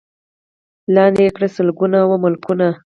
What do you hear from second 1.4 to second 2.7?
یې سلګونه وه ملکونه